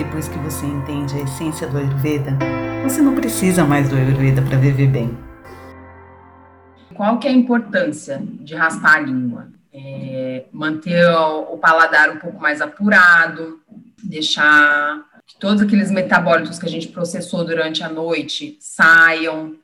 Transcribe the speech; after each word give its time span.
Depois 0.00 0.26
que 0.28 0.38
você 0.38 0.64
entende 0.64 1.14
a 1.14 1.20
essência 1.20 1.68
do 1.68 1.76
Ayurveda, 1.76 2.30
você 2.82 3.02
não 3.02 3.14
precisa 3.14 3.66
mais 3.66 3.90
do 3.90 3.96
Ayurveda 3.96 4.40
para 4.40 4.56
viver 4.56 4.86
bem. 4.86 5.14
Qual 6.94 7.18
que 7.18 7.28
é 7.28 7.30
a 7.30 7.34
importância 7.34 8.18
de 8.40 8.54
raspar 8.54 8.96
a 8.96 9.00
língua? 9.00 9.48
É 9.70 10.46
manter 10.50 11.06
o 11.06 11.58
paladar 11.58 12.08
um 12.08 12.16
pouco 12.16 12.40
mais 12.40 12.62
apurado, 12.62 13.60
deixar 14.02 15.04
que 15.26 15.38
todos 15.38 15.60
aqueles 15.60 15.90
metabólitos 15.90 16.58
que 16.58 16.64
a 16.64 16.70
gente 16.70 16.88
processou 16.88 17.44
durante 17.44 17.84
a 17.84 17.88
noite 17.90 18.56
saiam, 18.58 19.54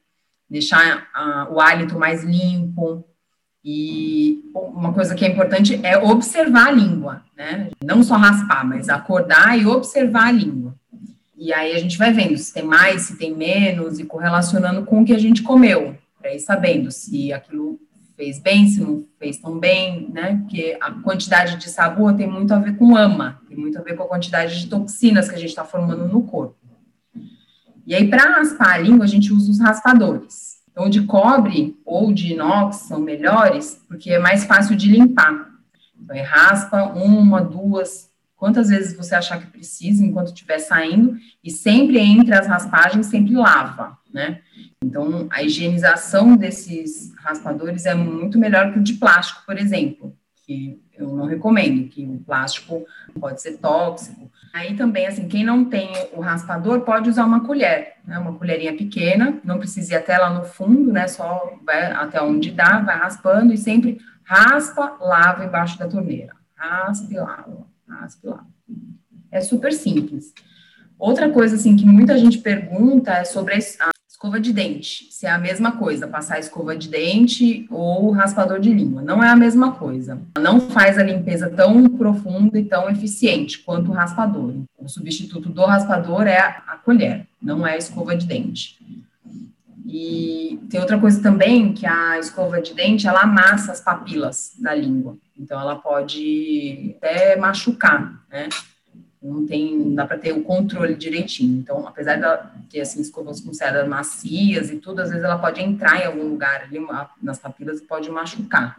deixar 0.50 1.08
uh, 1.16 1.54
o 1.54 1.62
hálito 1.62 1.98
mais 1.98 2.22
limpo. 2.22 3.08
E 3.68 4.44
uma 4.54 4.92
coisa 4.92 5.12
que 5.16 5.24
é 5.24 5.28
importante 5.28 5.80
é 5.82 5.98
observar 5.98 6.68
a 6.68 6.70
língua, 6.70 7.22
né? 7.36 7.68
Não 7.84 8.00
só 8.00 8.14
raspar, 8.14 8.64
mas 8.64 8.88
acordar 8.88 9.58
e 9.58 9.66
observar 9.66 10.28
a 10.28 10.30
língua. 10.30 10.72
E 11.36 11.52
aí 11.52 11.74
a 11.74 11.78
gente 11.80 11.98
vai 11.98 12.12
vendo 12.12 12.38
se 12.38 12.54
tem 12.54 12.62
mais, 12.62 13.02
se 13.02 13.18
tem 13.18 13.34
menos, 13.34 13.98
e 13.98 14.04
correlacionando 14.04 14.84
com 14.84 15.02
o 15.02 15.04
que 15.04 15.12
a 15.12 15.18
gente 15.18 15.42
comeu, 15.42 15.98
para 16.16 16.32
ir 16.32 16.38
sabendo 16.38 16.92
se 16.92 17.32
aquilo 17.32 17.76
fez 18.16 18.38
bem, 18.38 18.68
se 18.68 18.80
não 18.80 19.04
fez 19.18 19.36
tão 19.38 19.58
bem, 19.58 20.10
né? 20.12 20.38
Porque 20.42 20.78
a 20.80 20.92
quantidade 20.92 21.56
de 21.56 21.68
sabor 21.68 22.14
tem 22.14 22.28
muito 22.28 22.54
a 22.54 22.60
ver 22.60 22.76
com 22.76 22.96
ama, 22.96 23.42
tem 23.48 23.58
muito 23.58 23.76
a 23.76 23.82
ver 23.82 23.96
com 23.96 24.04
a 24.04 24.08
quantidade 24.08 24.60
de 24.60 24.68
toxinas 24.68 25.28
que 25.28 25.34
a 25.34 25.38
gente 25.38 25.48
está 25.48 25.64
formando 25.64 26.06
no 26.06 26.22
corpo. 26.22 26.54
E 27.84 27.96
aí, 27.96 28.06
para 28.08 28.30
raspar 28.30 28.74
a 28.74 28.78
língua, 28.78 29.06
a 29.06 29.08
gente 29.08 29.32
usa 29.32 29.50
os 29.50 29.58
raspadores. 29.58 30.55
Então, 30.76 30.90
de 30.90 31.04
cobre 31.04 31.74
ou 31.86 32.12
de 32.12 32.34
inox 32.34 32.76
são 32.80 33.00
melhores, 33.00 33.80
porque 33.88 34.10
é 34.10 34.18
mais 34.18 34.44
fácil 34.44 34.76
de 34.76 34.90
limpar. 34.90 35.48
Então, 35.98 36.14
raspa 36.22 36.92
uma, 36.92 37.40
duas, 37.40 38.10
quantas 38.36 38.68
vezes 38.68 38.94
você 38.94 39.14
achar 39.14 39.40
que 39.40 39.46
precisa 39.46 40.04
enquanto 40.04 40.26
estiver 40.26 40.58
saindo, 40.58 41.16
e 41.42 41.50
sempre 41.50 41.98
entre 41.98 42.34
as 42.34 42.46
raspagens, 42.46 43.06
sempre 43.06 43.34
lava, 43.34 43.96
né? 44.12 44.42
Então, 44.84 45.26
a 45.30 45.42
higienização 45.42 46.36
desses 46.36 47.10
raspadores 47.20 47.86
é 47.86 47.94
muito 47.94 48.38
melhor 48.38 48.70
que 48.70 48.78
o 48.78 48.82
de 48.82 48.92
plástico, 48.92 49.46
por 49.46 49.56
exemplo, 49.56 50.14
que 50.44 50.78
eu 50.92 51.08
não 51.16 51.24
recomendo, 51.24 51.88
que 51.88 52.04
o 52.04 52.18
plástico 52.18 52.84
pode 53.18 53.40
ser 53.40 53.56
tóxico. 53.56 54.25
Aí 54.56 54.74
também, 54.74 55.06
assim, 55.06 55.28
quem 55.28 55.44
não 55.44 55.66
tem 55.66 55.90
o 56.14 56.20
raspador 56.22 56.80
pode 56.80 57.10
usar 57.10 57.26
uma 57.26 57.44
colher, 57.44 57.96
né? 58.06 58.18
Uma 58.18 58.32
colherinha 58.32 58.74
pequena, 58.74 59.38
não 59.44 59.58
precisa 59.58 59.92
ir 59.92 59.96
até 59.96 60.16
lá 60.16 60.30
no 60.30 60.46
fundo, 60.46 60.90
né? 60.90 61.06
Só 61.08 61.58
vai 61.62 61.92
até 61.92 62.22
onde 62.22 62.52
dá, 62.52 62.80
vai 62.80 62.96
raspando 62.96 63.52
e 63.52 63.58
sempre 63.58 63.98
raspa, 64.24 64.96
lava 64.98 65.44
embaixo 65.44 65.78
da 65.78 65.86
torneira. 65.86 66.32
Raspa 66.54 67.12
e 67.12 67.16
lava, 67.18 67.66
raspa 67.86 68.20
e 68.26 68.30
lava. 68.30 68.46
É 69.30 69.42
super 69.42 69.74
simples. 69.74 70.32
Outra 70.98 71.28
coisa, 71.30 71.56
assim, 71.56 71.76
que 71.76 71.84
muita 71.84 72.16
gente 72.16 72.38
pergunta 72.38 73.12
é 73.12 73.24
sobre 73.24 73.56
a 73.56 73.90
Escova 74.16 74.40
de 74.40 74.50
dente, 74.50 75.08
se 75.10 75.26
é 75.26 75.30
a 75.30 75.36
mesma 75.36 75.72
coisa, 75.72 76.08
passar 76.08 76.38
escova 76.38 76.74
de 76.74 76.88
dente 76.88 77.66
ou 77.70 78.10
raspador 78.12 78.58
de 78.58 78.72
língua. 78.72 79.02
Não 79.02 79.22
é 79.22 79.28
a 79.28 79.36
mesma 79.36 79.72
coisa. 79.72 80.18
Não 80.40 80.58
faz 80.58 80.96
a 80.96 81.02
limpeza 81.02 81.50
tão 81.50 81.86
profunda 81.86 82.58
e 82.58 82.64
tão 82.64 82.88
eficiente 82.88 83.58
quanto 83.58 83.90
o 83.90 83.94
raspador. 83.94 84.54
O 84.78 84.88
substituto 84.88 85.50
do 85.50 85.66
raspador 85.66 86.22
é 86.22 86.38
a 86.38 86.80
colher, 86.82 87.26
não 87.42 87.66
é 87.66 87.74
a 87.74 87.76
escova 87.76 88.16
de 88.16 88.26
dente. 88.26 88.78
E 89.86 90.60
tem 90.70 90.80
outra 90.80 90.98
coisa 90.98 91.22
também, 91.22 91.74
que 91.74 91.84
a 91.84 92.18
escova 92.18 92.62
de 92.62 92.72
dente, 92.72 93.06
ela 93.06 93.20
amassa 93.20 93.70
as 93.70 93.82
papilas 93.82 94.52
da 94.58 94.74
língua. 94.74 95.18
Então, 95.38 95.60
ela 95.60 95.76
pode 95.76 96.96
até 96.96 97.36
machucar, 97.36 98.24
né? 98.30 98.48
Não 99.22 99.46
tem, 99.46 99.94
dá 99.94 100.06
para 100.06 100.18
ter 100.18 100.32
o 100.32 100.42
controle 100.42 100.94
direitinho. 100.94 101.58
Então, 101.58 101.86
apesar 101.86 102.16
de 102.16 102.70
ter 102.70 102.80
assim 102.80 103.00
escovas 103.00 103.40
consideradas 103.40 103.88
macias 103.88 104.70
e 104.70 104.76
tudo, 104.76 105.00
às 105.00 105.08
vezes 105.08 105.24
ela 105.24 105.38
pode 105.38 105.60
entrar 105.60 106.02
em 106.02 106.06
algum 106.06 106.28
lugar 106.28 106.62
ali 106.62 106.78
nas 107.22 107.38
papilas 107.38 107.80
e 107.80 107.82
pode 107.82 108.10
machucar. 108.10 108.76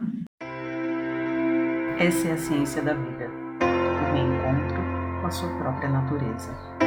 Essa 1.98 2.28
é 2.28 2.32
a 2.32 2.38
ciência 2.38 2.80
da 2.80 2.94
vida, 2.94 3.28
o 3.60 4.12
reencontro 4.14 4.80
com 5.20 5.26
a 5.26 5.30
sua 5.30 5.48
própria 5.58 5.88
natureza. 5.88 6.77